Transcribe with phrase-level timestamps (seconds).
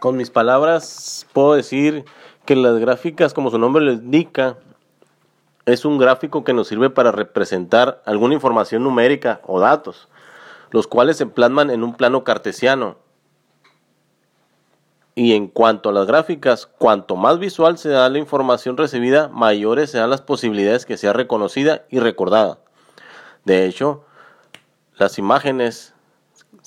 [0.00, 2.04] con mis palabras puedo decir
[2.44, 4.56] que las gráficas, como su nombre lo indica,
[5.66, 10.08] es un gráfico que nos sirve para representar alguna información numérica o datos,
[10.70, 12.96] los cuales se plasman en un plano cartesiano.
[15.14, 19.90] Y en cuanto a las gráficas, cuanto más visual se da la información recibida, mayores
[19.90, 22.60] serán las posibilidades que sea reconocida y recordada.
[23.44, 24.04] De hecho,
[24.96, 25.92] las imágenes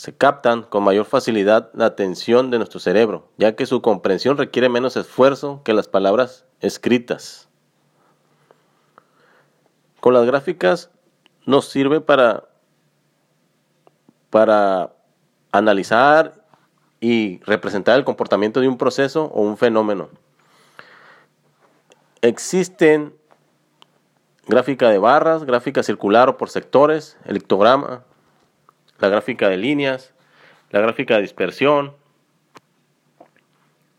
[0.00, 4.70] se captan con mayor facilidad la atención de nuestro cerebro, ya que su comprensión requiere
[4.70, 7.50] menos esfuerzo que las palabras escritas.
[10.00, 10.90] Con las gráficas
[11.44, 12.48] nos sirve para,
[14.30, 14.94] para
[15.52, 16.46] analizar
[16.98, 20.08] y representar el comportamiento de un proceso o un fenómeno.
[22.22, 23.14] Existen
[24.46, 27.44] gráfica de barras, gráfica circular o por sectores, el
[29.00, 30.14] la gráfica de líneas,
[30.70, 31.94] la gráfica de dispersión,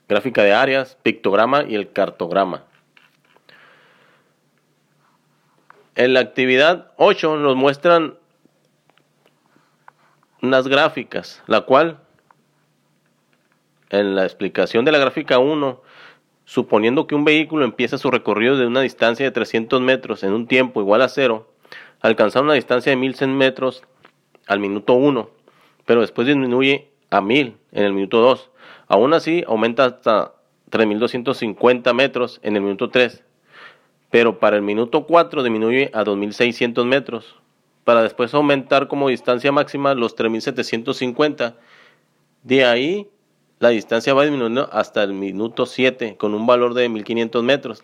[0.07, 2.63] gráfica de áreas, pictograma y el cartograma.
[5.95, 8.17] En la actividad 8 nos muestran
[10.41, 11.99] unas gráficas, la cual
[13.89, 15.81] en la explicación de la gráfica 1,
[16.45, 20.47] suponiendo que un vehículo empieza su recorrido de una distancia de 300 metros en un
[20.47, 21.53] tiempo igual a cero,
[21.99, 23.83] alcanzar una distancia de 1100 metros
[24.51, 25.29] al minuto 1,
[25.85, 28.51] pero después disminuye a 1000 en el minuto 2.
[28.89, 30.33] Aún así, aumenta hasta
[30.71, 33.23] 3250 metros en el minuto 3,
[34.09, 37.37] pero para el minuto 4 disminuye a 2600 metros,
[37.85, 41.55] para después aumentar como distancia máxima los 3750.
[42.43, 43.07] De ahí,
[43.59, 47.83] la distancia va disminuyendo hasta el minuto 7 con un valor de 1500 metros.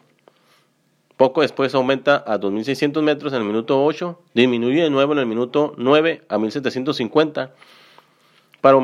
[1.17, 5.25] Poco después aumenta a 2.600 metros en el minuto 8, disminuye de nuevo en el
[5.25, 7.51] minuto 9 a 1.750
[8.61, 8.77] para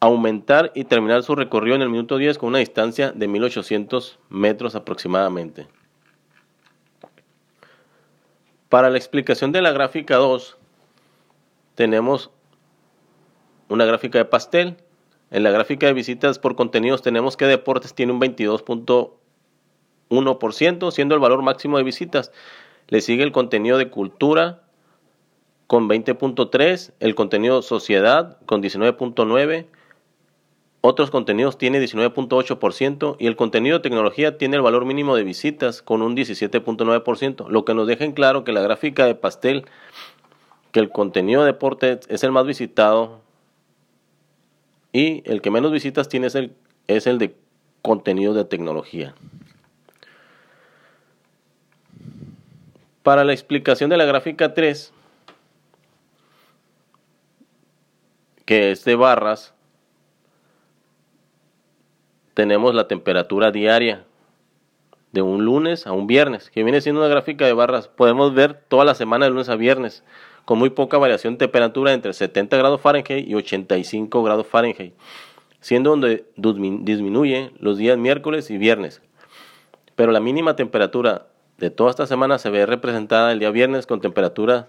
[0.00, 4.74] aumentar y terminar su recorrido en el minuto 10 con una distancia de 1.800 metros
[4.74, 5.68] aproximadamente.
[8.70, 10.56] Para la explicación de la gráfica 2,
[11.74, 12.30] tenemos
[13.68, 14.76] una gráfica de pastel.
[15.30, 18.62] En la gráfica de visitas por contenidos tenemos que deportes tiene un 22.
[20.10, 22.32] 1%, siendo el valor máximo de visitas.
[22.88, 24.62] Le sigue el contenido de cultura
[25.66, 29.66] con 20.3, el contenido sociedad con 19.9,
[30.80, 35.82] otros contenidos tiene 19.8% y el contenido de tecnología tiene el valor mínimo de visitas
[35.82, 39.66] con un 17.9%, lo que nos deja en claro que la gráfica de pastel,
[40.72, 43.20] que el contenido de deporte es el más visitado
[44.92, 46.54] y el que menos visitas tiene es el,
[46.86, 47.34] es el de
[47.82, 49.14] contenido de tecnología.
[53.08, 54.92] Para la explicación de la gráfica 3,
[58.44, 59.54] que es de barras,
[62.34, 64.04] tenemos la temperatura diaria
[65.12, 67.88] de un lunes a un viernes, que viene siendo una gráfica de barras.
[67.88, 70.04] Podemos ver toda la semana de lunes a viernes,
[70.44, 74.92] con muy poca variación de temperatura entre 70 grados Fahrenheit y 85 grados Fahrenheit,
[75.60, 79.00] siendo donde disminuye los días miércoles y viernes.
[79.94, 84.00] Pero la mínima temperatura de toda esta semana se ve representada el día viernes con
[84.00, 84.68] temperatura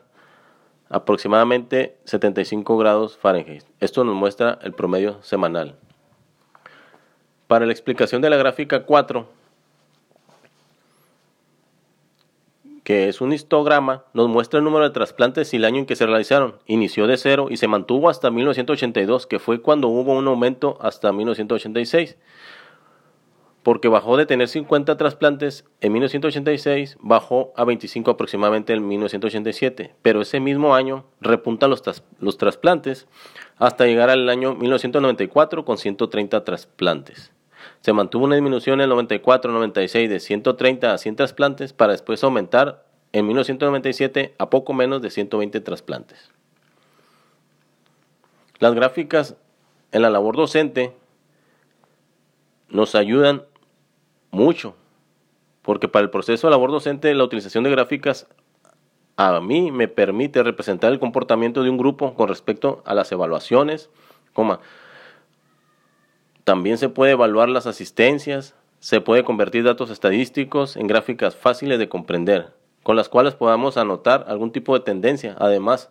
[0.89, 3.63] aproximadamente 75 grados Fahrenheit.
[3.79, 5.75] Esto nos muestra el promedio semanal.
[7.47, 9.27] Para la explicación de la gráfica 4,
[12.83, 15.95] que es un histograma, nos muestra el número de trasplantes y el año en que
[15.95, 16.55] se realizaron.
[16.65, 21.11] Inició de cero y se mantuvo hasta 1982, que fue cuando hubo un aumento hasta
[21.11, 22.17] 1986
[23.63, 30.21] porque bajó de tener 50 trasplantes en 1986, bajó a 25 aproximadamente en 1987, pero
[30.21, 31.83] ese mismo año repuntan los,
[32.19, 33.07] los trasplantes
[33.57, 37.31] hasta llegar al año 1994 con 130 trasplantes.
[37.81, 42.85] Se mantuvo una disminución en el 94-96 de 130 a 100 trasplantes para después aumentar
[43.11, 46.31] en 1997 a poco menos de 120 trasplantes.
[48.59, 49.35] Las gráficas
[49.91, 50.93] en la labor docente
[52.69, 53.43] nos ayudan
[54.31, 54.75] mucho,
[55.61, 58.27] porque para el proceso de labor docente la utilización de gráficas
[59.19, 63.89] a mí me permite representar el comportamiento de un grupo con respecto a las evaluaciones,
[66.45, 71.89] También se puede evaluar las asistencias, se puede convertir datos estadísticos en gráficas fáciles de
[71.89, 75.35] comprender, con las cuales podamos anotar algún tipo de tendencia.
[75.37, 75.89] Además,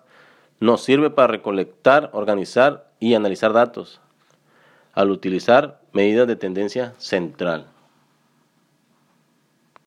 [0.58, 4.00] nos sirve para recolectar, organizar y analizar datos,
[4.94, 7.67] al utilizar medidas de tendencia central.